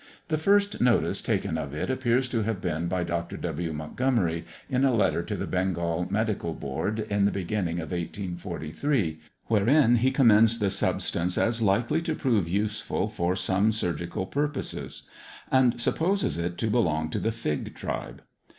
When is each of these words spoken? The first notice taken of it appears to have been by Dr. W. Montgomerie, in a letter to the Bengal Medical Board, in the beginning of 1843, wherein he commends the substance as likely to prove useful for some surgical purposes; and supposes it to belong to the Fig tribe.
The 0.29 0.39
first 0.39 0.81
notice 0.81 1.21
taken 1.21 1.59
of 1.59 1.75
it 1.75 1.91
appears 1.91 2.27
to 2.29 2.41
have 2.41 2.59
been 2.59 2.87
by 2.87 3.03
Dr. 3.03 3.37
W. 3.37 3.71
Montgomerie, 3.71 4.45
in 4.67 4.83
a 4.83 4.95
letter 4.95 5.21
to 5.21 5.35
the 5.35 5.45
Bengal 5.45 6.07
Medical 6.09 6.55
Board, 6.55 6.97
in 7.01 7.25
the 7.25 7.31
beginning 7.31 7.75
of 7.75 7.91
1843, 7.91 9.19
wherein 9.45 9.97
he 9.97 10.09
commends 10.09 10.57
the 10.57 10.71
substance 10.71 11.37
as 11.37 11.61
likely 11.61 12.01
to 12.01 12.15
prove 12.15 12.49
useful 12.49 13.07
for 13.09 13.35
some 13.35 13.71
surgical 13.71 14.25
purposes; 14.25 15.03
and 15.51 15.79
supposes 15.79 16.39
it 16.39 16.57
to 16.57 16.71
belong 16.71 17.11
to 17.11 17.19
the 17.19 17.31
Fig 17.31 17.75
tribe. 17.75 18.23